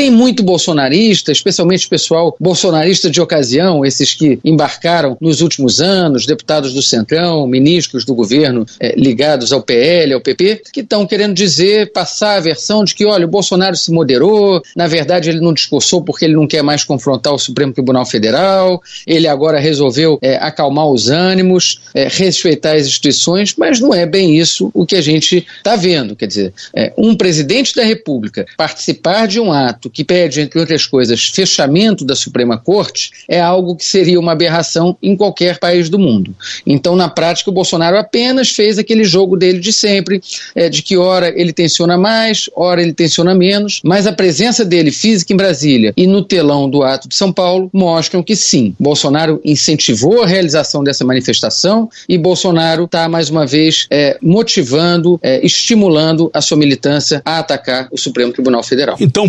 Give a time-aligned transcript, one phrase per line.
[0.00, 6.72] Tem muito bolsonarista, especialmente pessoal bolsonarista de ocasião, esses que embarcaram nos últimos anos, deputados
[6.72, 11.92] do Centrão, ministros do governo é, ligados ao PL, ao PP, que estão querendo dizer,
[11.92, 16.02] passar a versão de que, olha, o Bolsonaro se moderou, na verdade ele não discursou
[16.02, 20.86] porque ele não quer mais confrontar o Supremo Tribunal Federal, ele agora resolveu é, acalmar
[20.86, 25.46] os ânimos, é, respeitar as instituições, mas não é bem isso o que a gente
[25.58, 26.16] está vendo.
[26.16, 26.54] Quer dizer,
[26.96, 32.14] um presidente da República participar de um ato que pede, entre outras coisas, fechamento da
[32.14, 36.34] Suprema Corte, é algo que seria uma aberração em qualquer país do mundo.
[36.66, 40.20] Então, na prática, o Bolsonaro apenas fez aquele jogo dele de sempre,
[40.54, 44.90] é, de que ora ele tensiona mais, ora ele tensiona menos, mas a presença dele
[44.90, 49.40] física em Brasília e no telão do ato de São Paulo mostram que sim, Bolsonaro
[49.44, 56.30] incentivou a realização dessa manifestação e Bolsonaro está, mais uma vez, é, motivando, é, estimulando
[56.32, 58.96] a sua militância a atacar o Supremo Tribunal Federal.
[59.00, 59.28] Então,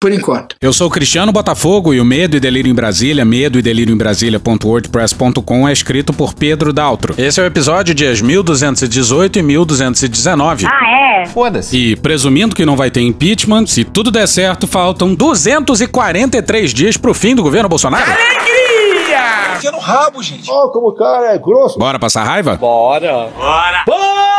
[0.00, 0.56] por enquanto.
[0.62, 3.98] Eu sou Cristiano Botafogo e o Medo e Delírio em Brasília, medo e delírio em
[3.98, 7.14] Brasília.wordpress.com é escrito por Pedro Daltro.
[7.18, 10.66] Esse é o episódio dias 1218 e 1219.
[10.66, 11.26] Ah, é?
[11.26, 11.76] Foda-se.
[11.76, 17.12] E presumindo que não vai ter impeachment, se tudo der certo, faltam 243 dias pro
[17.12, 18.10] fim do governo Bolsonaro.
[18.10, 19.56] Alegria!
[19.56, 20.50] Enfia no rabo, gente.
[20.50, 21.78] Ó, oh, como o cara é grosso.
[21.78, 22.56] Bora passar raiva?
[22.56, 23.28] Bora.
[23.36, 23.84] Bora.
[23.86, 24.29] Bora!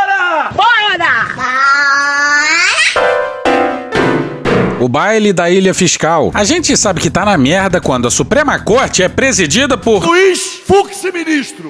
[4.81, 6.31] O baile da Ilha Fiscal.
[6.33, 10.41] A gente sabe que tá na merda quando a Suprema Corte é presidida por Luiz
[10.65, 11.67] Fux, ministro.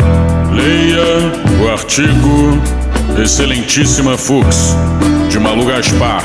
[0.54, 1.04] Leia
[1.62, 2.58] o artigo
[3.22, 4.74] Excelentíssima Fux,
[5.30, 6.24] de Malu Gaspar,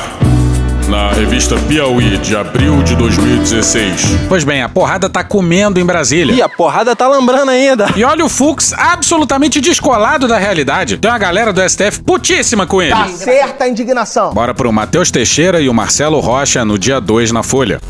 [0.89, 4.27] na revista Piauí, de abril de 2016.
[4.29, 6.35] Pois bem, a porrada tá comendo em Brasília.
[6.35, 7.89] E a porrada tá lambrando ainda.
[7.97, 10.97] E olha o Fux absolutamente descolado da realidade.
[10.97, 12.93] Tem uma galera do STF putíssima com ele.
[12.93, 14.33] Tá certa a indignação.
[14.33, 17.81] Bora pro Matheus Teixeira e o Marcelo Rocha no dia 2 na Folha.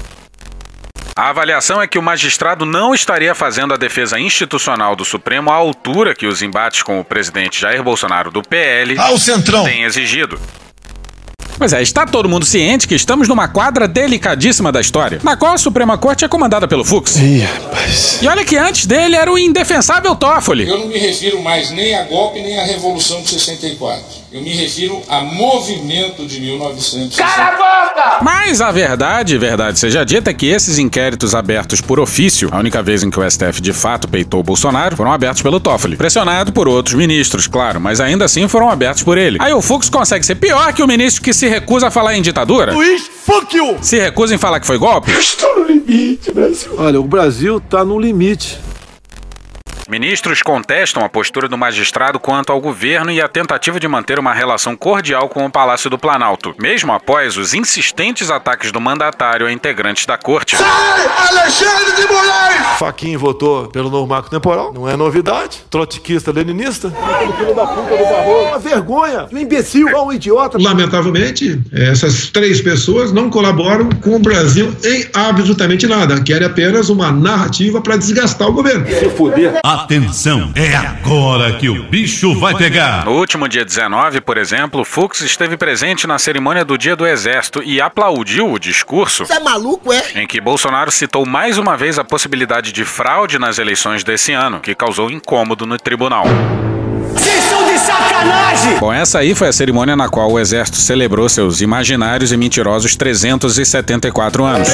[1.15, 5.55] A avaliação é que o magistrado não estaria fazendo a defesa institucional do Supremo à
[5.55, 10.39] altura que os embates com o presidente Jair Bolsonaro do PL ah, têm exigido.
[11.59, 15.55] Pois é, está todo mundo ciente que estamos numa quadra delicadíssima da história, na qual
[15.55, 17.17] a Suprema Corte é comandada pelo Fux.
[17.17, 18.19] Ih, rapaz.
[18.21, 20.69] E olha que antes dele era o indefensável Toffoli.
[20.69, 24.05] Eu não me refiro mais nem a golpe nem à Revolução de 64.
[24.37, 27.17] Eu me refiro a movimento de 1960.
[27.17, 28.19] Cala a boca!
[28.23, 32.83] Mas a verdade, verdade seja dita, é que esses inquéritos abertos por ofício, a única
[32.83, 35.97] vez em que o STF de fato peitou Bolsonaro, foram abertos pelo Toffoli.
[35.97, 39.39] Pressionado por outros ministros, claro, mas ainda assim foram abertos por ele.
[39.41, 42.21] Aí o Fux consegue ser pior que o ministro que se recusa a falar em
[42.21, 42.75] ditadura?
[42.75, 43.79] Luiz, fuck you!
[43.81, 45.11] Se recusa em falar que foi golpe?
[45.13, 46.75] Estou no limite, Brasil.
[46.77, 48.59] Olha, o Brasil tá no limite.
[49.89, 54.35] Ministros contestam a postura do magistrado quanto ao governo e a tentativa de manter uma
[54.35, 59.53] relação cordial com o Palácio do Planalto, mesmo após os insistentes ataques do mandatário a
[59.53, 60.57] integrantes da corte.
[60.57, 62.79] Sai, Alexandre de Moraes!
[62.79, 65.65] Faquinho votou pelo novo marco temporal, não é novidade.
[65.71, 66.93] Trotskista, leninista.
[67.39, 68.49] Filho da puta do Barroso.
[68.49, 70.59] Uma vergonha, um imbecil, um idiota.
[70.61, 76.21] Lamentavelmente, essas três pessoas não colaboram com o Brasil em absolutamente nada.
[76.23, 78.87] Querem apenas uma narrativa para desgastar o governo.
[78.89, 79.55] Se fuder.
[79.83, 83.05] Atenção, é agora que o bicho vai pegar.
[83.05, 87.63] No último dia 19, por exemplo, Fux esteve presente na cerimônia do Dia do Exército
[87.63, 89.27] e aplaudiu o discurso.
[89.27, 90.03] Você é maluco, é?
[90.15, 94.61] Em que Bolsonaro citou mais uma vez a possibilidade de fraude nas eleições desse ano,
[94.61, 96.25] que causou incômodo no tribunal.
[97.13, 98.79] Vocês são de sacanagem!
[98.79, 102.97] Bom, essa aí foi a cerimônia na qual o Exército celebrou seus imaginários e mentirosos
[102.97, 104.69] 374 anos.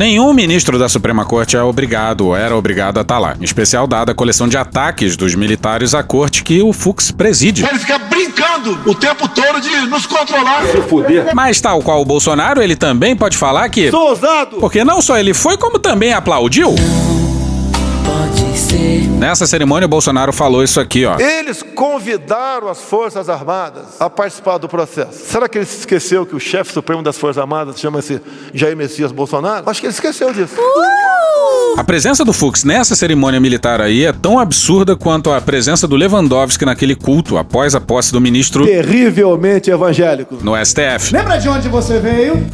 [0.00, 3.86] Nenhum ministro da Suprema Corte é obrigado ou era obrigado a estar lá, em especial
[3.86, 7.66] dada a coleção de ataques dos militares à corte que o Fux preside.
[7.66, 10.64] Ele fica brincando o tempo todo de nos controlar.
[10.68, 11.34] Se fuder.
[11.34, 13.90] Mas tal qual o Bolsonaro, ele também pode falar que...
[13.90, 14.56] Sou ousado.
[14.56, 16.74] Porque não só ele foi, como também aplaudiu.
[19.18, 21.18] Nessa cerimônia, o Bolsonaro falou isso aqui, ó.
[21.18, 25.26] Eles convidaram as Forças Armadas a participar do processo.
[25.26, 28.20] Será que ele se esqueceu que o chefe supremo das Forças Armadas chama-se
[28.54, 29.68] Jair Messias Bolsonaro?
[29.68, 30.54] Acho que ele esqueceu disso.
[31.76, 35.96] A presença do Fux nessa cerimônia militar aí é tão absurda quanto a presença do
[35.96, 40.38] Lewandowski naquele culto após a posse do ministro Terrivelmente evangélico.
[40.42, 41.12] no STF.
[41.12, 42.46] Lembra de onde você veio?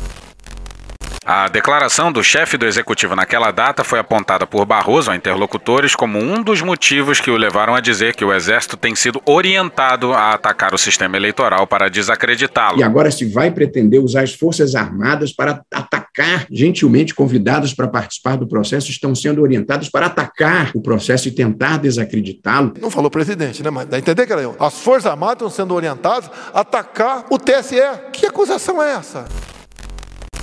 [1.28, 6.20] A declaração do chefe do executivo naquela data foi apontada por Barroso a interlocutores como
[6.20, 10.34] um dos motivos que o levaram a dizer que o exército tem sido orientado a
[10.34, 12.78] atacar o sistema eleitoral para desacreditá-lo.
[12.78, 18.36] E agora se vai pretender usar as Forças Armadas para atacar, gentilmente convidados para participar
[18.36, 22.72] do processo, estão sendo orientados para atacar o processo e tentar desacreditá-lo.
[22.80, 23.70] Não falou presidente, né?
[23.70, 24.54] Mas dá a entender que era eu.
[24.60, 27.80] As Forças Armadas estão sendo orientadas a atacar o TSE.
[28.12, 29.24] Que acusação é essa?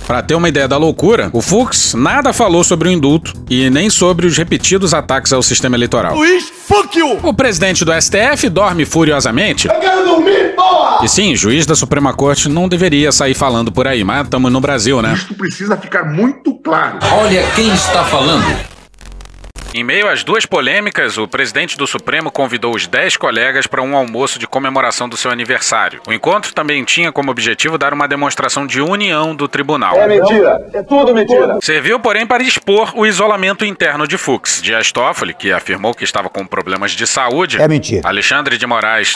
[0.06, 3.88] Para ter uma ideia da loucura, o Fux nada falou sobre o indulto e nem
[3.88, 6.14] sobre os repetidos ataques ao sistema eleitoral.
[6.14, 7.18] Luiz, fuck you!
[7.22, 9.66] O presidente do STF dorme furiosamente.
[9.66, 11.04] Eu quero dormir, porra!
[11.04, 14.60] E sim, juiz da Suprema Corte não deveria sair falando por aí, mas estamos no
[14.60, 15.14] Brasil, né?
[15.14, 16.98] Isto precisa ficar muito claro.
[17.20, 18.73] Olha quem está falando.
[19.76, 23.96] Em meio às duas polêmicas, o presidente do Supremo convidou os 10 colegas para um
[23.96, 26.00] almoço de comemoração do seu aniversário.
[26.06, 29.96] O encontro também tinha como objetivo dar uma demonstração de união do tribunal.
[29.96, 31.58] É mentira, é tudo mentira.
[31.60, 34.62] Serviu, porém, para expor o isolamento interno de Fux.
[34.62, 38.08] Dias Toffoli, que afirmou que estava com problemas de saúde, É mentira.
[38.08, 39.14] Alexandre de Moraes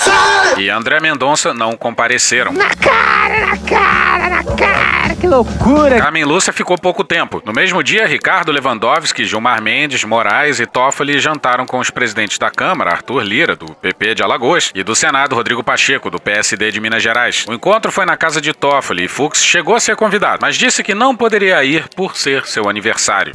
[0.59, 2.53] e André Mendonça não compareceram.
[2.53, 5.99] Na cara, na cara, na cara, que loucura!
[5.99, 7.43] Carmen Lúcia ficou pouco tempo.
[7.45, 12.51] No mesmo dia, Ricardo Lewandowski, Gilmar Mendes, Moraes e Toffoli jantaram com os presidentes da
[12.51, 16.81] Câmara, Arthur Lira, do PP de Alagoas, e do Senado, Rodrigo Pacheco, do PSD de
[16.81, 17.45] Minas Gerais.
[17.49, 20.83] O encontro foi na casa de Toffoli e Fux chegou a ser convidado, mas disse
[20.83, 23.35] que não poderia ir por ser seu aniversário.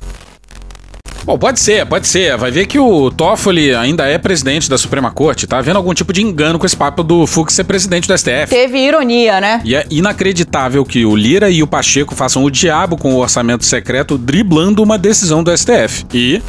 [1.25, 2.35] Bom, pode ser, pode ser.
[2.35, 5.47] Vai ver que o Toffoli ainda é presidente da Suprema Corte.
[5.47, 8.47] Tá havendo algum tipo de engano com esse papo do Fux ser presidente do STF.
[8.49, 9.61] Teve ironia, né?
[9.63, 13.63] E é inacreditável que o Lira e o Pacheco façam o diabo com o orçamento
[13.63, 16.05] secreto driblando uma decisão do STF.
[16.13, 16.41] E.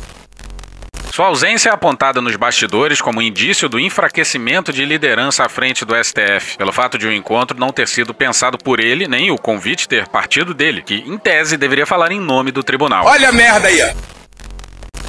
[1.13, 5.95] Sua ausência é apontada nos bastidores como indício do enfraquecimento de liderança à frente do
[5.95, 9.87] STF, pelo fato de o encontro não ter sido pensado por ele, nem o convite
[9.87, 13.07] ter partido dele, que, em tese, deveria falar em nome do tribunal.
[13.07, 14.24] Olha a merda aí, ó.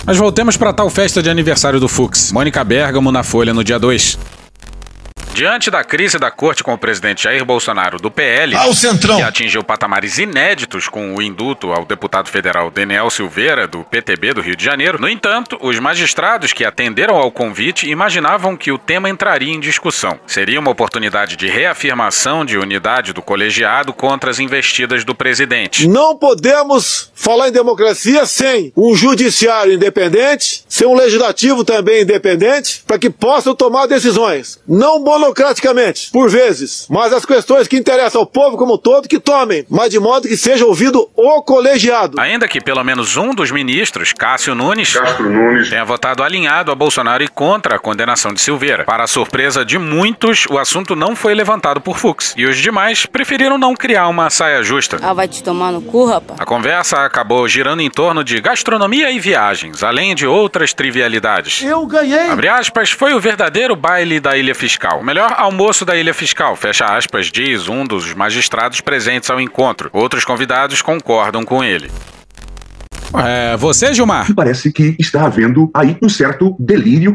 [0.06, 2.32] Mas voltemos para tal festa de aniversário do Fux.
[2.32, 4.35] Mônica Bergamo na Folha no dia 2.
[5.36, 8.56] Diante da crise da corte com o presidente Jair Bolsonaro do PL,
[9.18, 14.40] que atingiu patamares inéditos com o indulto ao deputado federal Daniel Silveira, do PTB do
[14.40, 19.10] Rio de Janeiro, no entanto, os magistrados que atenderam ao convite imaginavam que o tema
[19.10, 20.18] entraria em discussão.
[20.26, 25.86] Seria uma oportunidade de reafirmação de unidade do colegiado contra as investidas do presidente.
[25.86, 32.98] Não podemos falar em democracia sem um judiciário independente, sem um legislativo também independente, para
[32.98, 34.62] que possam tomar decisões.
[34.66, 39.20] Não monocraticamente, por vezes, mas as questões que interessam ao povo como um todo que
[39.20, 42.20] tomem, mas de modo que seja ouvido o colegiado.
[42.20, 45.70] Ainda que pelo menos um dos ministros, Cássio Nunes, Castro Nunes.
[45.70, 48.84] tenha votado alinhado a Bolsonaro e contra a condenação de Silveira.
[48.84, 52.34] Para a surpresa de muitos, o assunto não foi levantado por Fux.
[52.38, 55.00] E os demais preferiram não criar uma saia justa.
[55.02, 56.40] Ah, vai te tomar no cu, rapaz?
[56.40, 61.64] A conversa acabou girando em torno de gastronomia e viagens, além de outras trivialidades.
[61.64, 62.30] Eu ganhei!
[62.30, 65.04] Abre aspas, foi o verdadeiro baile da Ilha Fiscal.
[65.16, 69.90] O melhor almoço da Ilha Fiscal, fecha aspas, diz um dos magistrados presentes ao encontro.
[69.94, 71.90] Outros convidados concordam com ele.
[73.26, 74.28] É, você, Gilmar?
[74.36, 77.14] Parece que está havendo aí um certo delírio.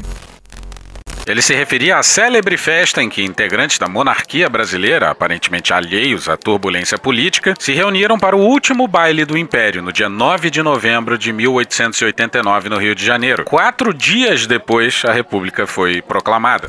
[1.27, 6.39] Ele se referia à célebre festa em que integrantes da monarquia brasileira, aparentemente alheios à
[6.39, 11.19] turbulência política, se reuniram para o último baile do Império, no dia 9 de novembro
[11.19, 13.45] de 1889, no Rio de Janeiro.
[13.45, 16.67] Quatro dias depois, a República foi proclamada.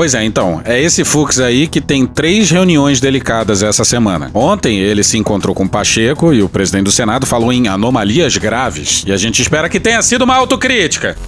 [0.00, 4.30] Pois é, então, é esse Fux aí que tem três reuniões delicadas essa semana.
[4.32, 9.04] Ontem ele se encontrou com Pacheco e o presidente do Senado falou em anomalias graves.
[9.06, 11.18] E a gente espera que tenha sido uma autocrítica.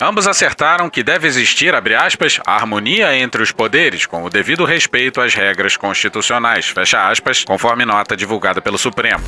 [0.00, 5.20] Ambos acertaram que deve existir, abre aspas, harmonia entre os poderes, com o devido respeito
[5.20, 9.22] às regras constitucionais, fecha aspas, conforme nota divulgada pelo Supremo.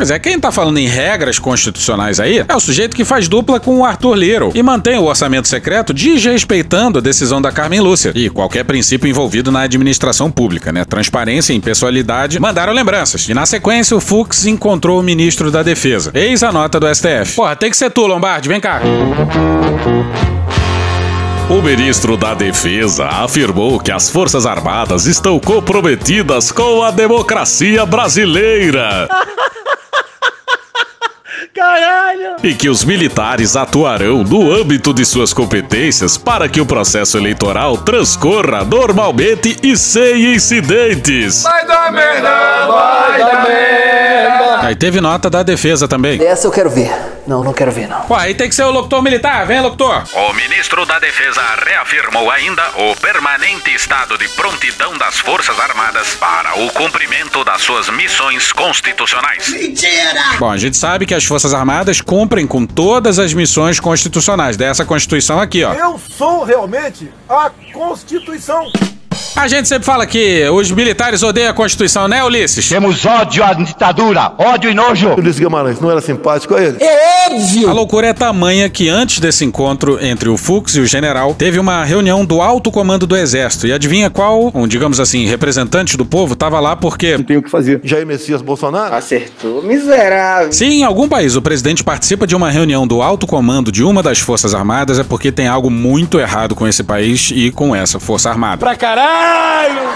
[0.00, 3.60] Pois é, quem tá falando em regras constitucionais aí é o sujeito que faz dupla
[3.60, 8.10] com o Arthur Little e mantém o orçamento secreto desrespeitando a decisão da Carmen Lúcia
[8.14, 10.86] e qualquer princípio envolvido na administração pública, né?
[10.86, 13.28] Transparência e impessoalidade mandaram lembranças.
[13.28, 16.10] E na sequência, o Fux encontrou o ministro da Defesa.
[16.14, 17.34] Eis a nota do STF.
[17.36, 18.80] Porra, tem que ser tu, Lombardi, vem cá.
[21.50, 29.06] O ministro da Defesa afirmou que as Forças Armadas estão comprometidas com a democracia brasileira.
[32.42, 37.76] E que os militares atuarão no âmbito de suas competências para que o processo eleitoral
[37.76, 41.42] transcorra normalmente e sem incidentes.
[41.42, 44.39] Vai dar merda, vai dar merda.
[44.70, 46.24] Aí teve nota da defesa também.
[46.24, 46.92] Essa eu quero ver.
[47.26, 48.02] Não, não quero ver, não.
[48.02, 49.44] Pô, aí tem que ser o locutor militar.
[49.44, 50.04] Vem, locutor.
[50.14, 56.56] O ministro da Defesa reafirmou ainda o permanente estado de prontidão das Forças Armadas para
[56.60, 59.48] o cumprimento das suas missões constitucionais.
[59.48, 60.36] Mentira!
[60.38, 64.84] Bom, a gente sabe que as Forças Armadas cumprem com todas as missões constitucionais dessa
[64.84, 65.74] Constituição aqui, ó.
[65.74, 68.70] Eu sou realmente a Constituição.
[69.36, 72.68] A gente sempre fala que os militares odeiam a Constituição, né, Ulisses?
[72.68, 75.14] Temos ódio à ditadura, ódio e nojo.
[75.16, 76.76] Ulisses Guimarães não era simpático a ele?
[76.80, 77.68] É óbvio!
[77.68, 81.58] A loucura é tamanha que antes desse encontro entre o Fux e o general, teve
[81.58, 83.66] uma reunião do alto comando do Exército.
[83.66, 87.16] E adivinha qual, um, digamos assim, representante do povo estava lá porque...
[87.16, 87.80] Não tem o que fazer.
[87.82, 88.94] Jair Messias Bolsonaro?
[88.94, 90.52] Acertou, miserável.
[90.52, 94.02] Se em algum país o presidente participa de uma reunião do alto comando de uma
[94.02, 97.98] das Forças Armadas, é porque tem algo muito errado com esse país e com essa
[97.98, 98.58] Força Armada.
[98.58, 99.09] Pra caralho!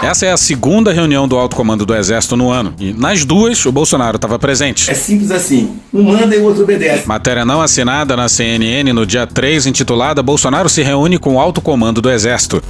[0.01, 2.75] Essa é a segunda reunião do alto comando do Exército no ano.
[2.79, 4.91] E nas duas, o Bolsonaro estava presente.
[4.91, 5.79] É simples assim.
[5.91, 7.07] Um manda e o outro obedece.
[7.07, 11.59] Matéria não assinada na CNN no dia 3, intitulada Bolsonaro se reúne com o alto
[11.59, 12.61] comando do Exército.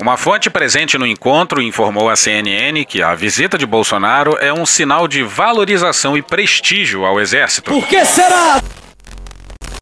[0.00, 4.64] Uma fonte presente no encontro informou à CNN que a visita de Bolsonaro é um
[4.64, 7.70] sinal de valorização e prestígio ao Exército.
[7.70, 8.62] Por que será?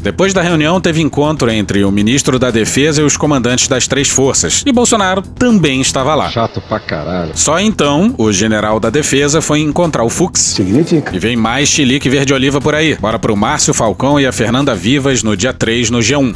[0.00, 4.08] Depois da reunião, teve encontro entre o ministro da Defesa e os comandantes das três
[4.08, 4.62] forças.
[4.64, 6.30] E Bolsonaro também estava lá.
[6.30, 7.32] Chato pra caralho.
[7.34, 10.38] Só então, o general da Defesa foi encontrar o Fux.
[10.40, 11.16] Significa.
[11.16, 12.94] E vem mais chilique verde-oliva por aí.
[12.94, 16.32] Bora pro Márcio Falcão e a Fernanda Vivas no dia 3 no G1.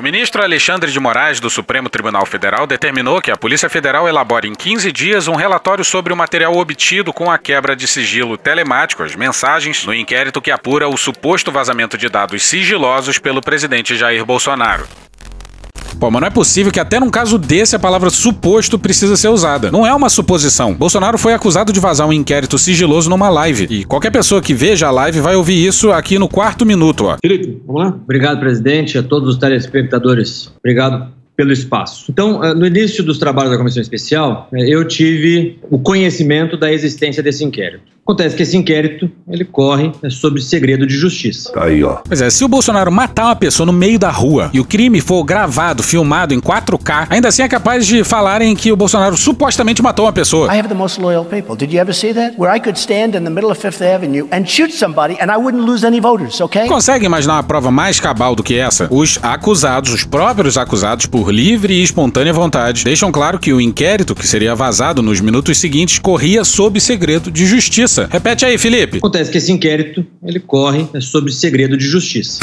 [0.00, 4.48] O ministro Alexandre de Moraes, do Supremo Tribunal Federal, determinou que a Polícia Federal elabore
[4.48, 9.02] em 15 dias um relatório sobre o material obtido com a quebra de sigilo telemático,
[9.02, 14.24] as mensagens, no inquérito que apura o suposto vazamento de dados sigilosos pelo presidente Jair
[14.24, 14.88] Bolsonaro.
[16.00, 19.28] Pô, mas não é possível que até num caso desse a palavra suposto precisa ser
[19.28, 19.70] usada.
[19.70, 20.72] Não é uma suposição.
[20.72, 23.66] Bolsonaro foi acusado de vazar um inquérito sigiloso numa live.
[23.68, 27.18] E qualquer pessoa que veja a live vai ouvir isso aqui no quarto minuto, ó.
[27.20, 27.88] Felipe, vamos lá?
[27.88, 30.50] Obrigado, presidente, a todos os telespectadores.
[30.58, 32.06] Obrigado pelo espaço.
[32.10, 37.44] Então, no início dos trabalhos da comissão especial, eu tive o conhecimento da existência desse
[37.44, 37.84] inquérito.
[38.04, 41.52] Acontece que esse inquérito, ele corre sobre segredo de justiça.
[41.56, 41.98] Aí, ó.
[42.06, 45.00] Pois é, se o Bolsonaro matar uma pessoa no meio da rua e o crime
[45.00, 49.80] for gravado, filmado em 4K, ainda assim é capaz de falarem que o Bolsonaro supostamente
[49.80, 50.52] matou uma pessoa.
[50.52, 51.54] I have the most loyal people.
[51.56, 52.34] Did you ever see that?
[52.36, 55.36] Where I could stand in the middle of Fifth Avenue and shoot somebody and I
[55.36, 56.66] wouldn't lose any voters, okay?
[56.66, 58.88] Consegue imaginar uma prova mais cabal do que essa?
[58.90, 64.14] Os acusados, os próprios acusados, por livre e espontânea vontade, deixam claro que o inquérito,
[64.14, 67.99] que seria vazado nos minutos seguintes, corria sob segredo de justiça.
[68.10, 68.98] Repete aí, Felipe.
[68.98, 72.40] Acontece que esse inquérito, ele corre sobre segredo de justiça.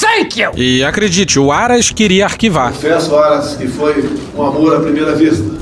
[0.00, 0.52] Thank you!
[0.56, 2.72] E acredite, o Aras queria arquivar.
[2.72, 5.60] Confesso, Aras, que foi um amor à primeira vista.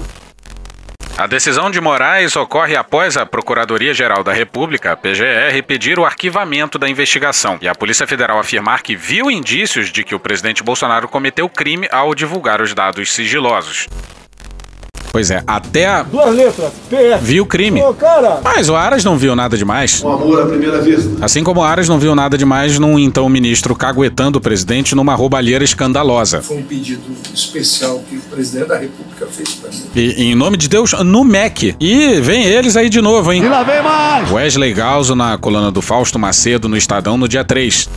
[1.18, 6.88] A decisão de Moraes ocorre após a Procuradoria-Geral da República, PGR, pedir o arquivamento da
[6.88, 11.48] investigação e a Polícia Federal afirmar que viu indícios de que o presidente Bolsonaro cometeu
[11.48, 13.88] crime ao divulgar os dados sigilosos.
[15.10, 16.02] Pois é, até a.
[16.02, 17.24] Duas letras, PF.
[17.24, 17.82] Viu o crime.
[17.82, 18.40] Ô, cara!
[18.44, 20.02] Mas o Aras não viu nada demais.
[20.02, 21.24] Um amor à primeira vista.
[21.24, 25.14] Assim como o Aras não viu nada demais num então ministro caguetando o presidente numa
[25.14, 26.42] roubalheira escandalosa.
[26.42, 27.02] Foi um pedido
[27.34, 29.82] especial que o presidente da República fez pra mim.
[29.94, 31.74] E, em nome de Deus, no MEC.
[31.80, 33.42] E vem eles aí de novo, hein?
[33.42, 34.30] E lá vem mais!
[34.30, 37.88] Wesley Galzo na coluna do Fausto Macedo no Estadão no dia 3.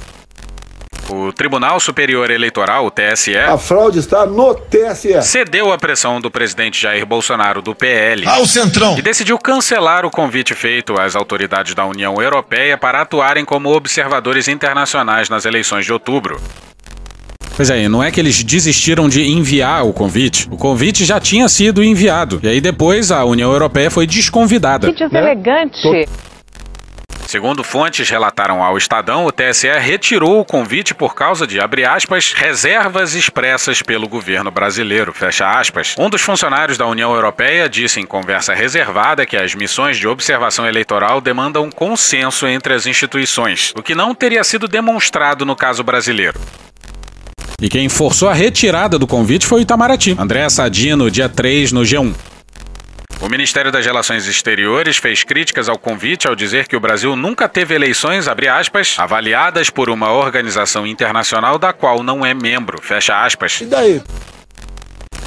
[1.13, 5.21] O Tribunal Superior Eleitoral, o TSE, A fraude está no TSE.
[5.23, 8.97] cedeu à pressão do presidente Jair Bolsonaro do PL Ao Centrão.
[8.97, 14.47] e decidiu cancelar o convite feito às autoridades da União Europeia para atuarem como observadores
[14.47, 16.39] internacionais nas eleições de outubro.
[17.57, 20.47] Pois é, não é que eles desistiram de enviar o convite.
[20.49, 22.39] O convite já tinha sido enviado.
[22.41, 24.91] E aí depois a União Europeia foi desconvidada.
[24.91, 26.07] Que deselegante.
[27.31, 32.33] Segundo fontes relataram ao Estadão, o TSE retirou o convite por causa de, abre aspas,
[32.33, 35.95] reservas expressas pelo governo brasileiro, fecha aspas.
[35.97, 40.67] Um dos funcionários da União Europeia disse em conversa reservada que as missões de observação
[40.67, 46.37] eleitoral demandam consenso entre as instituições, o que não teria sido demonstrado no caso brasileiro.
[47.61, 50.17] E quem forçou a retirada do convite foi o Itamaraty.
[50.19, 52.13] André Sadino, dia 3, no G1.
[53.21, 57.47] O Ministério das Relações Exteriores fez críticas ao convite ao dizer que o Brasil nunca
[57.47, 63.61] teve eleições, aspas, avaliadas por uma organização internacional da qual não é membro, fecha aspas.
[63.61, 64.01] E daí?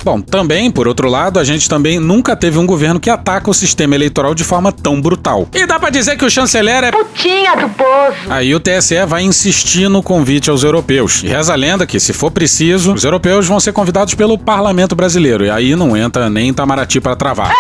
[0.05, 3.55] Bom, também, por outro lado, a gente também nunca teve um governo que ataca o
[3.55, 5.49] sistema eleitoral de forma tão brutal.
[5.55, 8.19] E dá pra dizer que o chanceler é Putinha do poço.
[8.29, 11.23] Aí o TSE vai insistir no convite aos europeus.
[11.23, 14.95] E reza a lenda que, se for preciso, os europeus vão ser convidados pelo parlamento
[14.95, 15.45] brasileiro.
[15.45, 17.53] E aí não entra nem Itamaraty para travar.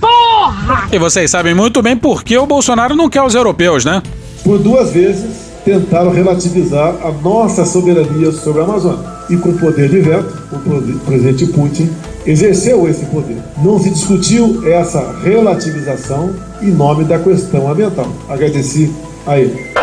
[0.00, 0.88] Porra!
[0.92, 4.02] E vocês sabem muito bem por que o Bolsonaro não quer os europeus, né?
[4.46, 9.15] por duas vezes tentaram relativizar a nossa soberania sobre a Amazônia.
[9.28, 11.90] E com poder de veto, o presidente Putin
[12.24, 13.38] exerceu esse poder.
[13.62, 18.08] Não se discutiu essa relativização em nome da questão ambiental.
[18.28, 18.92] Agradeci
[19.26, 19.74] a ele.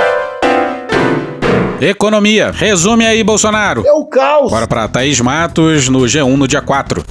[1.82, 2.52] Economia.
[2.52, 3.84] Resume aí, Bolsonaro.
[3.86, 4.50] É o caos.
[4.50, 7.04] Bora pra Thaís Matos no G1 no dia 4.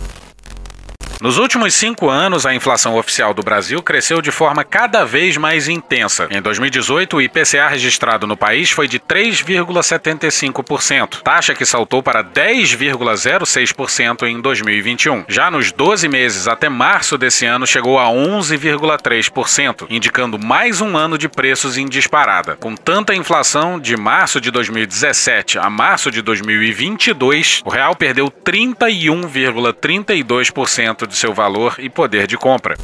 [1.22, 5.68] Nos últimos cinco anos, a inflação oficial do Brasil cresceu de forma cada vez mais
[5.68, 6.26] intensa.
[6.32, 14.24] Em 2018, o IPCA registrado no país foi de 3,75%, taxa que saltou para 10,06%
[14.24, 15.26] em 2021.
[15.28, 21.16] Já nos 12 meses até março desse ano, chegou a 11,3%, indicando mais um ano
[21.16, 22.56] de preços em disparada.
[22.56, 31.12] Com tanta inflação, de março de 2017 a março de 2022, o real perdeu 31,32%
[31.12, 32.76] de seu valor e poder de compra.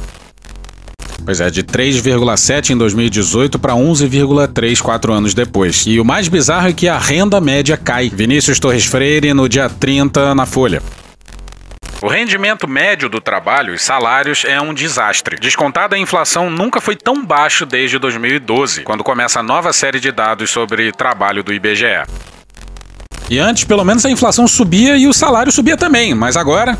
[1.25, 5.85] Pois é, de 3,7 em 2018 para 11,3 quatro anos depois.
[5.85, 8.09] E o mais bizarro é que a renda média cai.
[8.09, 10.81] Vinícius Torres Freire no dia 30 na Folha.
[12.01, 15.37] O rendimento médio do trabalho e salários é um desastre.
[15.37, 20.09] Descontada a inflação nunca foi tão baixo desde 2012, quando começa a nova série de
[20.09, 22.05] dados sobre trabalho do IBGE.
[23.29, 26.77] E antes, pelo menos, a inflação subia e o salário subia também, mas agora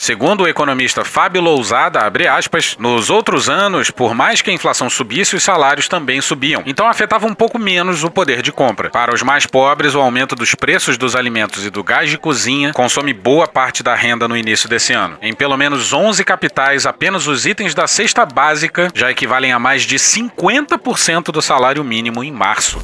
[0.00, 2.00] Segundo o economista Fábio Lousada,
[2.34, 6.62] aspas, nos outros anos, por mais que a inflação subisse, os salários também subiam.
[6.64, 8.88] Então afetava um pouco menos o poder de compra.
[8.88, 12.72] Para os mais pobres, o aumento dos preços dos alimentos e do gás de cozinha
[12.72, 15.18] consome boa parte da renda no início desse ano.
[15.20, 19.82] Em pelo menos 11 capitais, apenas os itens da cesta básica já equivalem a mais
[19.82, 22.80] de 50% do salário mínimo em março.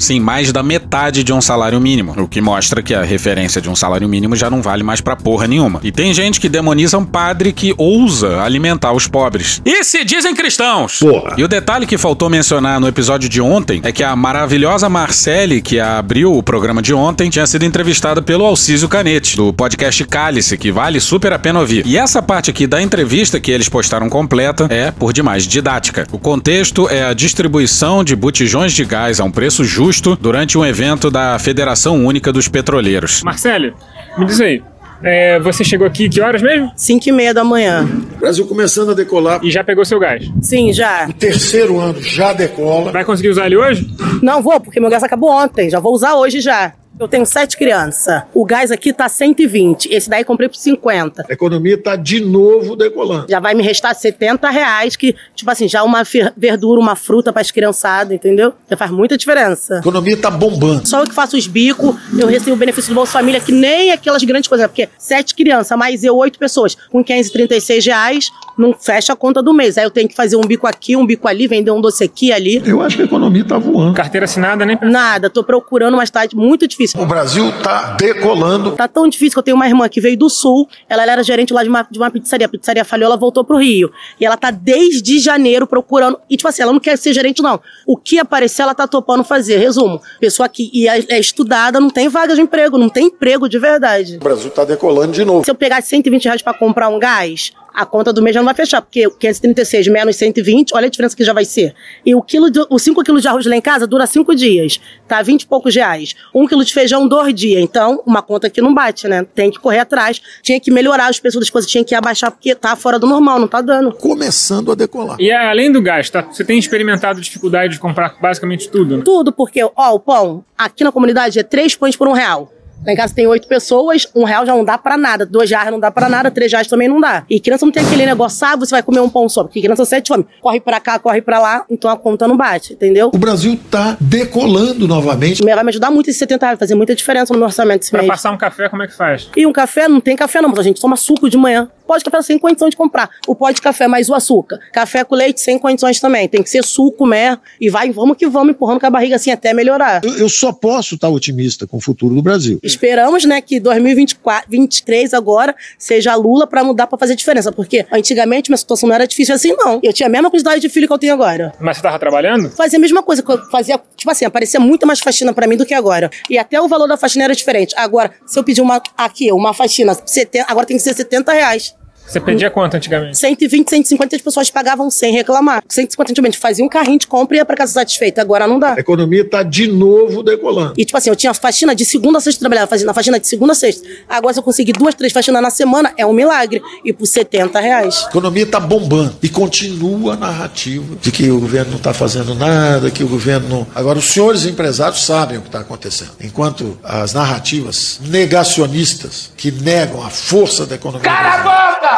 [0.00, 3.68] Sim, mais da metade de um salário mínimo, o que mostra que a referência de
[3.68, 5.78] um salário mínimo já não vale mais pra porra nenhuma.
[5.82, 9.60] E tem gente que demoniza um padre que ousa alimentar os pobres.
[9.62, 11.00] E se dizem cristãos!
[11.00, 11.34] Porra.
[11.36, 15.60] E o detalhe que faltou mencionar no episódio de ontem é que a maravilhosa Marcele,
[15.60, 20.56] que abriu o programa de ontem, tinha sido entrevistada pelo Alcísio Canete, do podcast Cálice,
[20.56, 21.86] que vale super a pena ouvir.
[21.86, 26.06] E essa parte aqui da entrevista que eles postaram completa é, por demais, didática.
[26.10, 29.89] O contexto é a distribuição de botijões de gás a um preço justo
[30.20, 33.22] durante um evento da Federação Única dos Petroleiros.
[33.22, 33.72] Marcelo,
[34.16, 34.62] me diz aí.
[35.02, 36.70] É, você chegou aqui que horas mesmo?
[36.76, 37.88] 5 e meia da manhã.
[38.18, 39.40] Brasil começando a decolar.
[39.42, 40.30] E já pegou seu gás?
[40.42, 41.06] Sim, já.
[41.08, 42.92] O terceiro ano já decola.
[42.92, 43.88] Vai conseguir usar ele hoje?
[44.22, 45.70] Não vou, porque meu gás acabou ontem.
[45.70, 46.74] Já vou usar hoje já.
[47.00, 48.24] Eu tenho sete crianças.
[48.34, 49.86] O gás aqui tá 120.
[49.90, 51.24] Esse daí comprei por 50.
[51.26, 53.24] A economia tá de novo decolando.
[53.26, 56.02] Já vai me restar 70 reais, que, tipo assim, já uma
[56.36, 58.52] verdura, uma fruta para as criançadas, entendeu?
[58.68, 59.76] Já faz muita diferença.
[59.76, 60.86] A economia tá bombando.
[60.86, 63.92] Só eu que faço os bicos, eu recebo o benefício do Bolsa Família, que nem
[63.92, 69.14] aquelas grandes coisas, porque sete crianças, mais eu, oito pessoas, com 536 reais, não fecha
[69.14, 69.78] a conta do mês.
[69.78, 72.30] Aí eu tenho que fazer um bico aqui, um bico ali, vender um doce aqui
[72.30, 72.62] ali.
[72.62, 73.94] Eu acho que a economia tá voando.
[73.94, 74.78] Carteira assinada, né?
[74.82, 76.89] Nada, tô procurando, mas tá muito difícil.
[76.96, 78.72] O Brasil tá decolando.
[78.72, 81.22] Tá tão difícil que eu tenho uma irmã que veio do Sul, ela, ela era
[81.22, 82.46] gerente lá de uma, de uma pizzaria.
[82.46, 83.90] A pizzaria falhou, ela voltou pro Rio.
[84.18, 86.18] E ela tá desde janeiro procurando.
[86.28, 87.60] E, tipo assim, ela não quer ser gerente, não.
[87.86, 89.58] O que aparecer, ela tá topando fazer.
[89.58, 93.58] Resumo: pessoa que é, é estudada, não tem vaga de emprego, não tem emprego de
[93.58, 94.16] verdade.
[94.16, 95.44] O Brasil tá decolando de novo.
[95.44, 98.44] Se eu pegar 120 reais pra comprar um gás, a conta do mês já não
[98.44, 101.74] vai fechar, porque 536 menos 120, olha a diferença que já vai ser.
[102.04, 104.78] E o quilo de, os 5 quilos de arroz lá em casa dura 5 dias,
[105.08, 105.22] tá?
[105.22, 106.14] 20 e poucos reais.
[106.34, 107.62] Um quilo de feijão, dois dias.
[107.62, 109.24] Então, uma conta que não bate, né?
[109.34, 110.20] Tem que correr atrás.
[110.42, 113.38] Tinha que melhorar os preços das coisas, tinha que abaixar, porque tá fora do normal,
[113.38, 113.92] não tá dando.
[113.92, 115.16] Começando a decolar.
[115.18, 116.20] E além do gás, tá?
[116.20, 118.98] Você tem experimentado dificuldade de comprar basicamente tudo?
[118.98, 119.02] Né?
[119.02, 122.52] Tudo, porque, ó, o pão, aqui na comunidade é 3 pães por um real.
[122.86, 125.26] Lá em casa tem oito pessoas, um real já não dá pra nada.
[125.26, 127.24] Dois reais não dá pra nada, três reais também não dá.
[127.28, 129.44] E criança não tem aquele negócio, ah, você vai comer um pão só.
[129.44, 130.26] Porque criança sete fome.
[130.40, 133.10] Corre pra cá, corre pra lá, então a conta não bate, entendeu?
[133.12, 135.42] O Brasil tá decolando novamente.
[135.42, 138.00] Vai me ajudar muito esses 70 reais, fazer muita diferença no meu orçamento esse pra
[138.00, 138.10] mês.
[138.10, 139.28] passar um café, como é que faz?
[139.36, 141.68] E um café, não tem café não, mas a gente toma suco de manhã.
[141.90, 143.10] Pó de café sem condição de comprar.
[143.26, 144.60] O pó de café mais o açúcar.
[144.72, 146.28] Café com leite sem condições também.
[146.28, 147.36] Tem que ser suco, mer.
[147.60, 150.00] E vai, vamos que vamos, empurrando com a barriga assim até melhorar.
[150.04, 152.60] Eu, eu só posso estar otimista com o futuro do Brasil.
[152.62, 158.50] Esperamos, né, que 2024, 2023 agora seja Lula para mudar para fazer diferença, porque antigamente
[158.50, 159.80] minha situação não era difícil assim não.
[159.82, 161.52] Eu tinha a mesma quantidade de filho que eu tenho agora.
[161.58, 162.50] Mas você tava trabalhando?
[162.50, 165.74] Fazia a mesma coisa, fazia, tipo assim, aparecia muito mais faxina para mim do que
[165.74, 166.08] agora.
[166.30, 167.74] E até o valor da faxina era diferente.
[167.76, 171.79] Agora, se eu pedir uma aqui, uma faxina, 70, agora tem que ser 70 reais.
[172.10, 173.16] Você perdia quanto antigamente?
[173.16, 175.62] 120, 150 as pessoas pagavam sem reclamar.
[175.68, 178.20] 150 antigamente fazia um carrinho de compra e ia pra casa satisfeita.
[178.20, 178.74] Agora não dá.
[178.74, 180.74] A economia está de novo decolando.
[180.76, 183.52] E tipo assim, eu tinha faxina de segunda a sexta, trabalhava fazendo faxina de segunda
[183.52, 183.86] a sexta.
[184.08, 186.60] Agora se eu conseguir duas, três faxinas na semana, é um milagre.
[186.84, 188.02] E por 70 reais.
[188.06, 189.14] A economia está bombando.
[189.22, 193.48] E continua a narrativa de que o governo não está fazendo nada, que o governo
[193.48, 193.66] não...
[193.72, 196.10] Agora, os senhores empresários sabem o que está acontecendo.
[196.20, 201.08] Enquanto as narrativas negacionistas que negam a força da economia...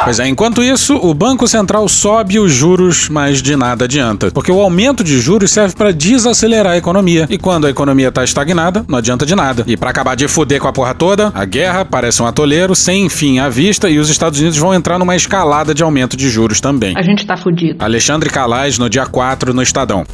[0.04, 4.30] Pois é, enquanto isso, o Banco Central sobe os juros, mas de nada adianta.
[4.32, 7.26] Porque o aumento de juros serve para desacelerar a economia.
[7.30, 9.64] E quando a economia tá estagnada, não adianta de nada.
[9.66, 13.08] E para acabar de fuder com a porra toda, a guerra parece um atoleiro sem
[13.08, 16.60] fim à vista e os Estados Unidos vão entrar numa escalada de aumento de juros
[16.60, 16.94] também.
[16.96, 17.76] A gente tá fudido.
[17.78, 20.04] Alexandre Calais no dia 4 no Estadão.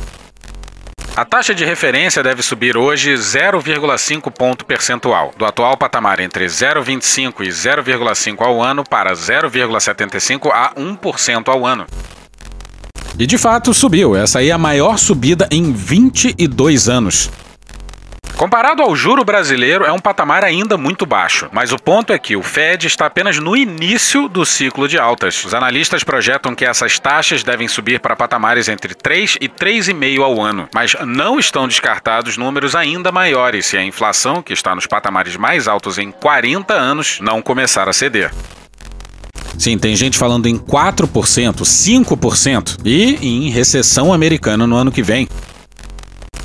[1.18, 7.40] A taxa de referência deve subir hoje 0,5 ponto percentual, do atual patamar entre 0,25
[7.40, 11.86] e 0,5 ao ano para 0,75 a 1% ao ano.
[13.18, 17.28] E de fato subiu, essa aí é a maior subida em 22 anos.
[18.38, 22.36] Comparado ao juro brasileiro, é um patamar ainda muito baixo, mas o ponto é que
[22.36, 25.44] o Fed está apenas no início do ciclo de altas.
[25.44, 30.40] Os analistas projetam que essas taxas devem subir para patamares entre 3 e 3,5 ao
[30.40, 35.34] ano, mas não estão descartados números ainda maiores se a inflação, que está nos patamares
[35.36, 38.30] mais altos em 40 anos, não começar a ceder.
[39.58, 41.08] Sim, tem gente falando em 4%,
[41.64, 45.26] 5% e em recessão americana no ano que vem.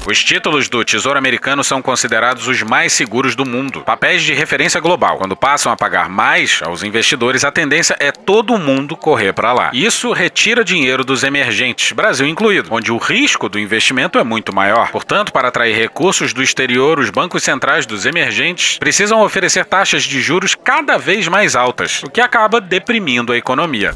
[0.06, 4.82] Os títulos do Tesouro Americano são considerados os mais seguros do mundo, papéis de referência
[4.82, 5.18] global.
[5.18, 9.72] Quando passam a pagar mais aos investidores, a tendência é todo mundo correr para lá.
[9.74, 14.92] Isso retira dinheiro dos emergentes, Brasil incluído, onde o risco do investimento é muito maior.
[14.92, 20.22] Portanto, para atrair recursos do exterior, os bancos centrais dos emergentes precisam oferecer taxas de
[20.22, 23.96] juros cada vez mais altas, o que acaba deprimindo a economia.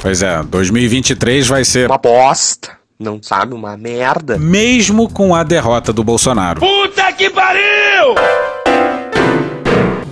[0.00, 2.83] Pois é, 2023 vai ser uma bosta.
[2.98, 4.38] Não sabe uma merda.
[4.38, 6.60] Mesmo com a derrota do Bolsonaro.
[6.60, 8.14] Puta que pariu!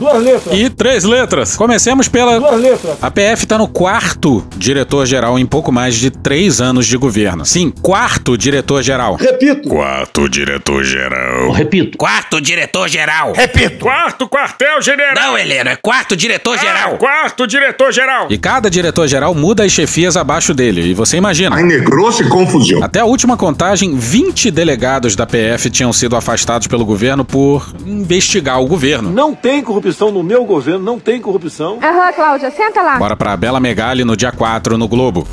[0.02, 0.58] Duas letras.
[0.58, 1.56] E três letras.
[1.56, 2.40] Comecemos pela.
[2.40, 2.96] Duas letras.
[3.00, 7.46] A PF está no quarto diretor-geral em pouco mais de três anos de governo.
[7.46, 9.14] Sim, quarto diretor-geral.
[9.14, 9.68] Repito.
[9.68, 11.52] Quarto diretor-geral.
[11.52, 11.96] Repito.
[11.96, 13.32] Quarto diretor-geral.
[13.32, 13.78] Repito.
[13.78, 15.14] Quarto quartel-general.
[15.14, 16.94] Não, Heleno, é quarto diretor-geral.
[16.94, 18.26] Ah, quarto diretor-geral.
[18.28, 20.80] E cada diretor-geral muda as chefias abaixo dele.
[20.82, 21.54] E você imagina.
[21.54, 22.82] Aí negrou-se confusão.
[22.82, 28.60] Até a última contagem, 20 delegados da PF tinham sido afastados pelo governo por investigar
[28.60, 29.08] o governo.
[29.08, 31.78] Não tem corrupção no meu governo, não tem corrupção.
[31.82, 32.98] Aham, uhum, Cláudia, senta lá.
[32.98, 35.26] Bora pra Bela Megali no dia 4 no Globo.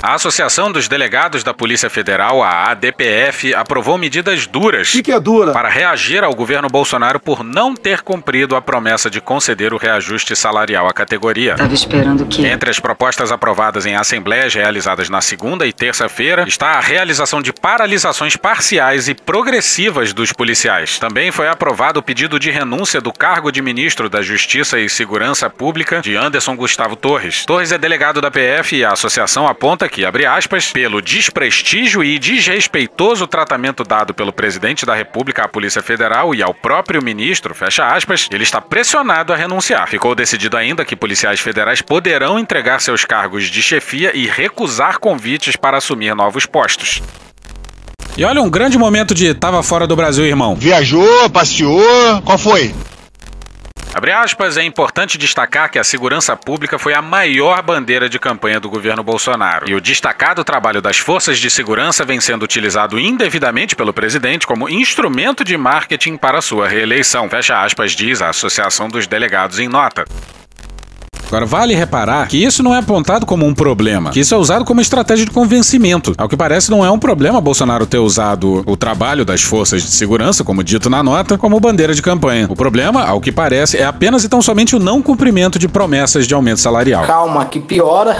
[0.00, 5.18] A Associação dos Delegados da Polícia Federal, a ADPF, aprovou medidas duras que que é
[5.18, 5.50] dura?
[5.50, 10.36] para reagir ao governo Bolsonaro por não ter cumprido a promessa de conceder o reajuste
[10.36, 11.56] salarial à categoria.
[11.56, 12.46] Tava esperando que.
[12.46, 17.52] Entre as propostas aprovadas em assembleias realizadas na segunda e terça-feira está a realização de
[17.52, 21.00] paralisações parciais e progressivas dos policiais.
[21.00, 25.50] Também foi aprovado o pedido de renúncia do cargo de ministro da Justiça e Segurança
[25.50, 27.44] Pública de Anderson Gustavo Torres.
[27.44, 32.18] Torres é delegado da PF e a associação aponta que, abre aspas, pelo desprestígio e
[32.18, 37.86] desrespeitoso tratamento dado pelo presidente da República à Polícia Federal e ao próprio ministro, fecha
[37.86, 39.88] aspas, ele está pressionado a renunciar.
[39.88, 45.56] Ficou decidido ainda que policiais federais poderão entregar seus cargos de chefia e recusar convites
[45.56, 47.02] para assumir novos postos.
[48.16, 50.56] E olha um grande momento de tava fora do Brasil, irmão.
[50.56, 52.74] Viajou, passeou, qual foi?
[53.98, 58.60] Abre aspas, é importante destacar que a segurança pública foi a maior bandeira de campanha
[58.60, 59.68] do governo Bolsonaro.
[59.68, 64.68] E o destacado trabalho das forças de segurança vem sendo utilizado indevidamente pelo presidente como
[64.68, 67.28] instrumento de marketing para sua reeleição.
[67.28, 70.04] Fecha aspas, diz a Associação dos Delegados em nota.
[71.28, 74.64] Agora, vale reparar que isso não é apontado como um problema, que isso é usado
[74.64, 76.14] como estratégia de convencimento.
[76.16, 79.90] Ao que parece, não é um problema Bolsonaro ter usado o trabalho das forças de
[79.90, 82.46] segurança, como dito na nota, como bandeira de campanha.
[82.48, 86.26] O problema, ao que parece, é apenas e tão somente o não cumprimento de promessas
[86.26, 87.04] de aumento salarial.
[87.06, 88.16] Calma, que piora.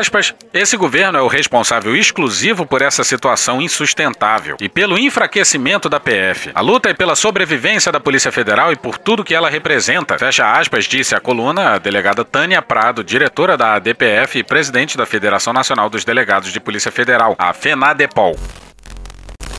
[0.00, 6.00] Aspas, esse governo é o responsável exclusivo por essa situação insustentável e pelo enfraquecimento da
[6.00, 6.50] PF.
[6.54, 10.18] A luta é pela sobrevivência da Polícia Federal e por tudo que ela representa.
[10.18, 15.06] Fecha aspas, disse a coluna a delegada Tânia Prado, diretora da ADPF e presidente da
[15.06, 18.36] Federação Nacional dos Delegados de Polícia Federal, a FENADEPOL.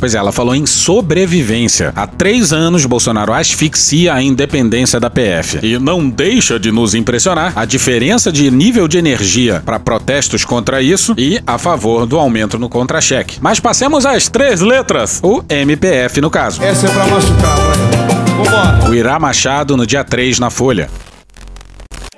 [0.02, 1.94] Pois é, ela falou em sobrevivência.
[1.96, 5.60] Há três anos, Bolsonaro asfixia a independência da PF.
[5.62, 10.82] E não deixa de nos impressionar a diferença de nível de energia para protestos contra
[10.82, 13.38] isso e a favor do aumento no contra-cheque.
[13.40, 16.64] Mas passemos às três letras, o MPF no caso.
[16.64, 18.12] Essa é pra machucar, vai.
[18.44, 18.90] Vambora.
[18.90, 20.90] O Irá Machado no dia 3 na Folha.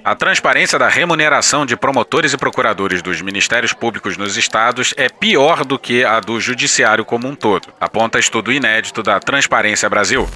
[0.05, 5.63] A transparência da remuneração de promotores e procuradores dos ministérios públicos nos estados é pior
[5.63, 10.27] do que a do judiciário como um todo, aponta estudo inédito da Transparência Brasil.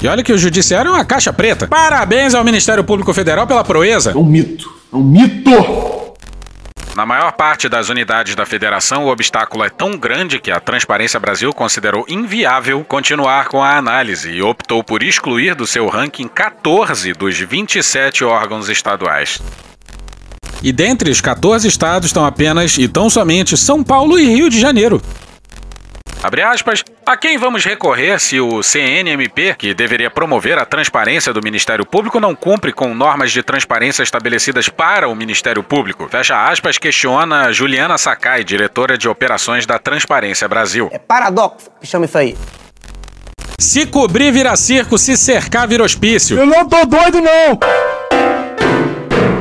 [0.00, 1.66] E olha que o judiciário é uma caixa preta.
[1.66, 4.12] Parabéns ao Ministério Público Federal pela proeza.
[4.12, 4.74] É um mito.
[4.90, 6.03] É um mito!
[6.94, 11.18] Na maior parte das unidades da federação, o obstáculo é tão grande que a Transparência
[11.18, 17.12] Brasil considerou inviável continuar com a análise e optou por excluir do seu ranking 14
[17.14, 19.42] dos 27 órgãos estaduais.
[20.62, 24.60] E dentre os 14 estados estão apenas e tão somente São Paulo e Rio de
[24.60, 25.02] Janeiro.
[26.24, 31.42] Abre aspas, a quem vamos recorrer se o CNMP, que deveria promover a transparência do
[31.42, 36.08] Ministério Público, não cumpre com normas de transparência estabelecidas para o Ministério Público?
[36.08, 40.88] Fecha aspas, questiona Juliana Sakai, diretora de operações da Transparência Brasil.
[40.90, 42.34] É paradoxo que chama isso aí.
[43.60, 46.38] Se cobrir vira circo, se cercar vira hospício.
[46.38, 48.03] Eu não tô doido, não!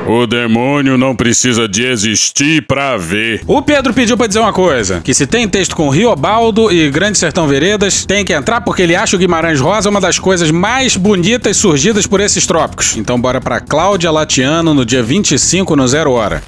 [0.05, 3.41] O demônio não precisa de existir pra ver.
[3.47, 7.17] O Pedro pediu pra dizer uma coisa: que se tem texto com Riobaldo e Grande
[7.17, 10.97] Sertão Veredas, tem que entrar porque ele acha o Guimarães Rosa uma das coisas mais
[10.97, 12.97] bonitas surgidas por esses trópicos.
[12.97, 16.43] Então bora pra Cláudia Latiano no dia 25 no Zero Hora.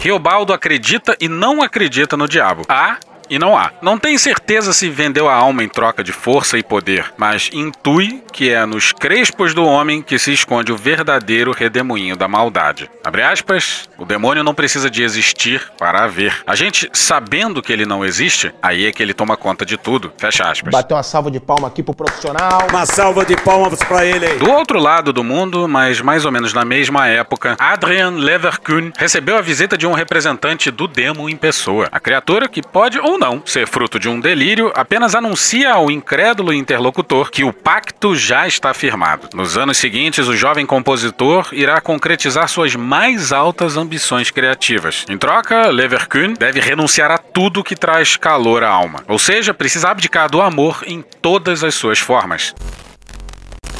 [0.00, 2.62] Riobaldo acredita e não acredita no diabo.
[2.68, 2.96] A
[3.28, 3.70] e não há.
[3.82, 8.22] Não tem certeza se vendeu a alma em troca de força e poder, mas intui
[8.32, 12.90] que é nos crespos do homem que se esconde o verdadeiro redemoinho da maldade.
[13.04, 16.42] Abre aspas, o demônio não precisa de existir para haver.
[16.46, 20.12] A gente, sabendo que ele não existe, aí é que ele toma conta de tudo.
[20.18, 20.72] Fecha aspas.
[20.72, 22.66] Bateu uma salva de palma aqui pro profissional.
[22.68, 24.38] Uma salva de palmas pra ele aí.
[24.38, 29.38] Do outro lado do mundo, mas mais ou menos na mesma época, Adrian Leverkuhn recebeu
[29.38, 31.88] a visita de um representante do demo em pessoa.
[31.90, 36.52] A criatura que pode ou não ser fruto de um delírio, apenas anuncia ao incrédulo
[36.52, 39.28] interlocutor que o pacto já está firmado.
[39.34, 45.04] Nos anos seguintes, o jovem compositor irá concretizar suas mais altas ambições criativas.
[45.08, 49.02] Em troca, Leverkuhn deve renunciar a tudo que traz calor à alma.
[49.08, 52.54] Ou seja, precisa abdicar do amor em todas as suas formas.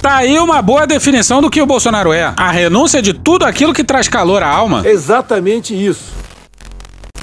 [0.01, 2.33] Tá aí uma boa definição do que o Bolsonaro é.
[2.37, 4.83] A renúncia de tudo aquilo que traz calor à alma.
[4.87, 6.26] Exatamente isso.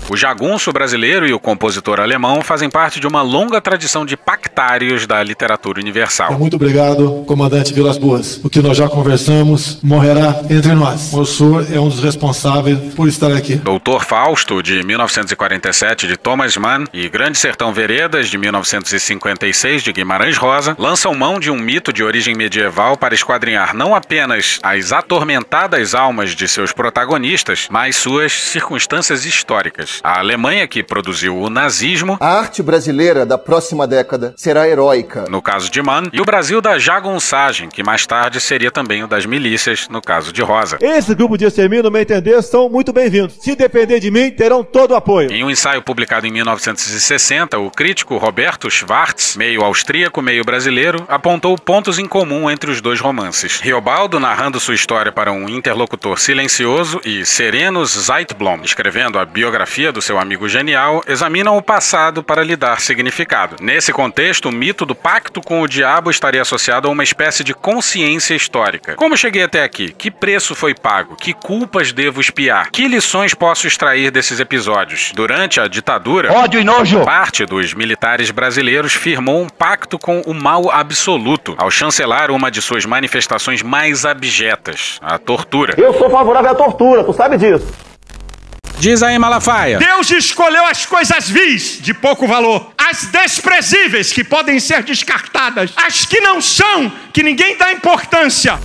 [0.10, 5.08] O jagunço brasileiro e o compositor alemão fazem parte de uma longa tradição de pactários
[5.08, 6.38] da literatura universal.
[6.38, 8.40] Muito obrigado, comandante Vilas Boas.
[8.44, 11.14] O que nós já conversamos morrerá entre nós.
[11.14, 13.56] O senhor é um dos responsáveis por estar aqui.
[13.56, 20.38] Doutor Fausto, de 1947, de Thomas Mann, e Grande Sertão Veredas, de 1956, de Guimarães
[20.38, 25.96] Rosa, lançam mão de um mito de origem medieval para esquadrinhar não apenas as atormentadas
[25.96, 29.93] almas de seus protagonistas, mas suas circunstâncias históricas.
[30.04, 32.18] A Alemanha, que produziu o nazismo.
[32.20, 35.26] A arte brasileira da próxima década será heróica.
[35.30, 36.04] No caso de Mann.
[36.14, 40.32] E o Brasil da jagunçagem, que mais tarde seria também o das milícias, no caso
[40.32, 40.78] de Rosa.
[40.82, 43.38] Esse grupo de extermínio, no meu entender, são muito bem-vindos.
[43.42, 45.32] Se depender de mim, terão todo o apoio.
[45.32, 51.58] Em um ensaio publicado em 1960, o crítico Roberto Schwartz, meio austríaco, meio brasileiro, apontou
[51.58, 53.60] pontos em comum entre os dois romances.
[53.60, 60.02] Riobaldo narrando sua história para um interlocutor silencioso e Serenos Zeitblom, escrevendo a biografia do
[60.02, 63.58] seu amigo genial, examinam o passado para lhe dar significado.
[63.60, 67.54] Nesse contexto, o mito do pacto com o diabo estaria associado a uma espécie de
[67.54, 68.96] consciência histórica.
[68.96, 69.92] Como cheguei até aqui?
[69.92, 71.16] Que preço foi pago?
[71.16, 72.70] Que culpas devo espiar?
[72.72, 75.12] Que lições posso extrair desses episódios?
[75.14, 77.04] Durante a ditadura, ódio e nojo.
[77.04, 82.62] Parte dos militares brasileiros firmou um pacto com o mal absoluto, ao chancelar uma de
[82.62, 85.76] suas manifestações mais abjetas, a tortura.
[85.78, 87.93] Eu sou favorável à tortura, tu sabe disso.
[88.84, 89.78] Diz aí, Malafaia.
[89.78, 96.04] Deus escolheu as coisas vis, de pouco valor, as desprezíveis, que podem ser descartadas, as
[96.06, 98.60] que não são, que ninguém dá importância.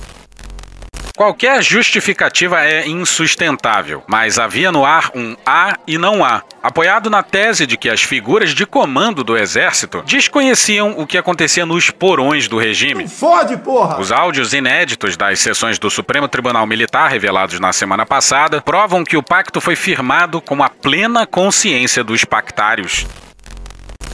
[1.19, 7.21] Qualquer justificativa é insustentável, mas havia no ar um há e não há, apoiado na
[7.21, 12.47] tese de que as figuras de comando do exército desconheciam o que acontecia nos porões
[12.47, 13.05] do regime.
[13.05, 13.99] Fode, porra!
[13.99, 19.17] Os áudios inéditos das sessões do Supremo Tribunal Militar revelados na semana passada provam que
[19.17, 23.05] o pacto foi firmado com a plena consciência dos pactários.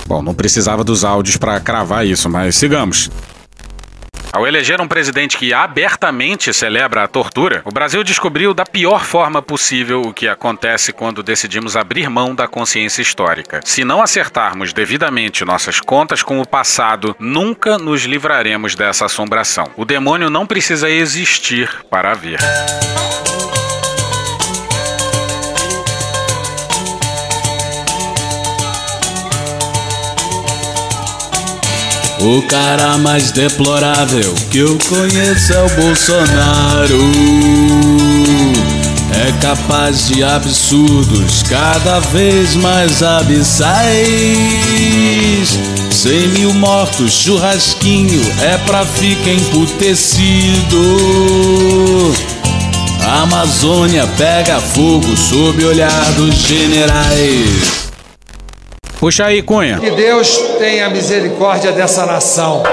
[0.07, 3.11] Bom, não precisava dos áudios para cravar isso, mas sigamos.
[4.35, 9.41] Ao eleger um presidente que abertamente celebra a tortura, o Brasil descobriu da pior forma
[9.41, 13.61] possível o que acontece quando decidimos abrir mão da consciência histórica.
[13.63, 19.71] Se não acertarmos devidamente nossas contas com o passado, nunca nos livraremos dessa assombração.
[19.77, 22.39] O demônio não precisa existir para ver.
[32.19, 36.99] O cara mais deplorável que eu conheço é o Bolsonaro.
[39.11, 43.85] É capaz de absurdos cada vez mais abissais.
[45.91, 50.81] Cem mil mortos, churrasquinho é pra ficar emputecido.
[53.01, 57.84] A Amazônia pega fogo sob olhar dos generais.
[59.05, 59.77] Puxa aí, Cunha.
[59.77, 62.63] Que Deus tenha misericórdia dessa nação.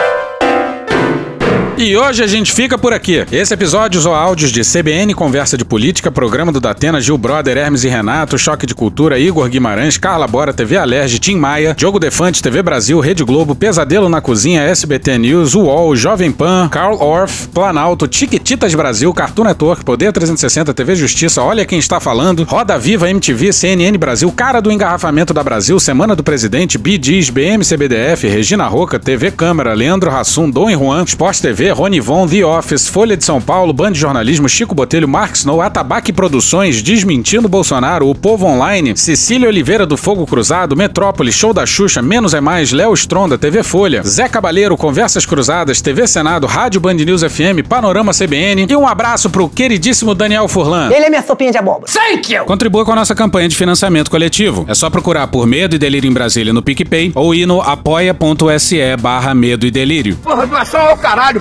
[1.79, 3.27] E hoje a gente fica por aqui.
[3.33, 7.83] Esse episódio usou áudios de CBN, Conversa de Política, Programa do Datena, Gil Brother, Hermes
[7.83, 12.43] e Renato, Choque de Cultura, Igor Guimarães, Carla Bora, TV Alerge, Tim Maia, Diogo Defante,
[12.43, 18.07] TV Brasil, Rede Globo, Pesadelo na Cozinha, SBT News, UOL, Jovem Pan, Carl Orff, Planalto,
[18.07, 23.51] Tiquititas Brasil, Cartoon Network, Poder 360, TV Justiça, Olha Quem Está Falando, Roda Viva, MTV,
[23.53, 28.99] CNN Brasil, Cara do Engarrafamento da Brasil, Semana do Presidente, BDs, BM CBDF, Regina Roca,
[29.01, 33.25] TV Câmara, Leandro Rassum, Dom e Juan, Sport TV, Rony Von, The Office, Folha de
[33.25, 38.47] São Paulo, Band de Jornalismo, Chico Botelho, Mark Snow, Atabaque Produções, Desmentindo Bolsonaro, O Povo
[38.47, 43.39] Online, Cecília Oliveira do Fogo Cruzado, Metrópole, Show da Xuxa, Menos é Mais, Léo Stronda,
[43.39, 48.77] TV Folha, Zé Cabaleiro, Conversas Cruzadas, TV Senado, Rádio Band News FM, Panorama CBN e
[48.77, 50.91] um abraço pro queridíssimo Daniel Furlan.
[50.93, 51.91] Ele é minha sopinha de abóbora.
[51.93, 52.45] Thank you!
[52.45, 54.65] Contribua com a nossa campanha de financiamento coletivo.
[54.69, 58.97] É só procurar por Medo e Delírio em Brasília no PicPay ou ir no apoia.se
[59.01, 60.17] barra Medo e Delírio.
[60.23, 61.41] Porra, doação ao caralho,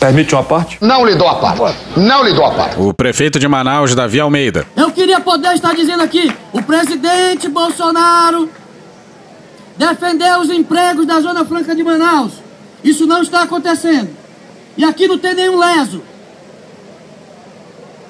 [0.00, 0.78] Permite uma parte?
[0.80, 1.76] Não lhe dou a parte.
[1.94, 2.80] Não lhe dou a parte.
[2.80, 4.66] O prefeito de Manaus, Davi Almeida.
[4.74, 8.48] Eu queria poder estar dizendo aqui: o presidente Bolsonaro
[9.76, 12.32] defendeu os empregos da Zona Franca de Manaus.
[12.82, 14.08] Isso não está acontecendo.
[14.74, 16.02] E aqui não tem nenhum leso.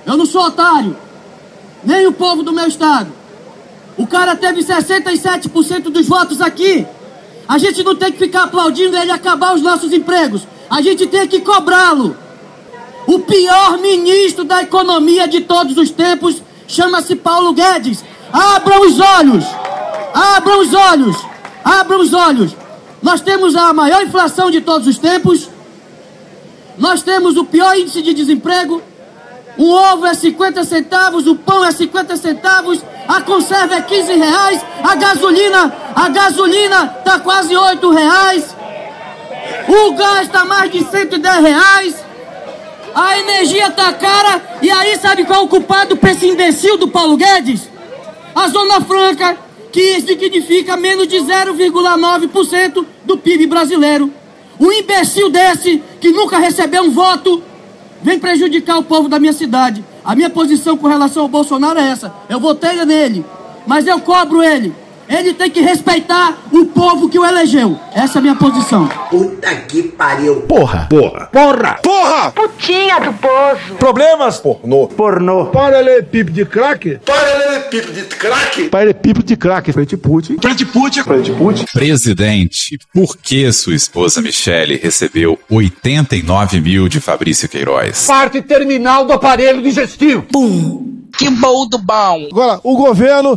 [0.06, 0.96] Eu não sou otário.
[1.82, 3.10] Nem o povo do meu estado.
[3.96, 6.86] O cara teve 67% dos votos aqui.
[7.48, 10.46] A gente não tem que ficar aplaudindo ele acabar os nossos empregos.
[10.70, 12.16] A gente tem que cobrá-lo.
[13.06, 18.04] O pior ministro da economia de todos os tempos chama-se Paulo Guedes.
[18.32, 19.44] Abram os olhos!
[20.14, 21.16] Abram os olhos!
[21.64, 22.56] Abram os olhos!
[23.02, 25.48] Nós temos a maior inflação de todos os tempos.
[26.78, 28.80] Nós temos o pior índice de desemprego.
[29.58, 34.64] O ovo é 50 centavos, o pão é 50 centavos, a conserva é 15 reais,
[34.82, 38.59] a gasolina, a gasolina tá quase 8 reais.
[39.68, 42.04] O gás está mais de 110 reais.
[42.94, 44.58] A energia tá cara.
[44.62, 47.68] E aí, sabe qual é o culpado para esse imbecil do Paulo Guedes?
[48.34, 49.36] A Zona Franca,
[49.72, 54.12] que significa menos de 0,9% do PIB brasileiro.
[54.58, 57.42] Um imbecil desse, que nunca recebeu um voto,
[58.02, 59.84] vem prejudicar o povo da minha cidade.
[60.04, 62.12] A minha posição com relação ao Bolsonaro é essa.
[62.28, 63.24] Eu votei nele,
[63.66, 64.74] mas eu cobro ele.
[65.10, 67.76] Ele tem que respeitar o povo que o elegeu.
[67.92, 68.86] Essa é a minha posição.
[69.10, 70.42] Puta que pariu.
[70.42, 70.86] Porra.
[70.88, 71.26] Porra.
[71.32, 71.78] Porra.
[71.82, 72.30] Porra.
[72.30, 73.74] Putinha do poço.
[73.76, 74.38] Problemas?
[74.38, 74.86] Pornô.
[74.86, 75.46] Pornô.
[75.46, 77.00] Paralelepípedo de crack?
[77.04, 78.68] Paralelepípedo de crack?
[78.68, 79.72] Paralelepípedo de crack.
[79.72, 80.36] Frente Putin.
[80.40, 81.02] Frente Putin.
[81.02, 81.64] Frente Putin.
[81.72, 88.06] Presidente, por que sua esposa Michele recebeu 89 mil de Fabrício Queiroz?
[88.06, 90.22] Parte terminal do aparelho digestivo.
[90.30, 91.00] Pum.
[91.18, 92.28] Que bom do bom.
[92.30, 93.36] Agora, o governo